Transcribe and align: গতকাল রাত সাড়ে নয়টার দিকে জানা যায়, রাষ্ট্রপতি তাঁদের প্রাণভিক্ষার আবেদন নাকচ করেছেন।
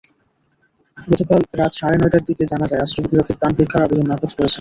গতকাল 0.97 1.41
রাত 1.59 1.71
সাড়ে 1.79 1.97
নয়টার 1.97 2.23
দিকে 2.29 2.43
জানা 2.51 2.65
যায়, 2.67 2.79
রাষ্ট্রপতি 2.79 3.13
তাঁদের 3.15 3.37
প্রাণভিক্ষার 3.39 3.85
আবেদন 3.85 4.05
নাকচ 4.09 4.31
করেছেন। 4.31 4.49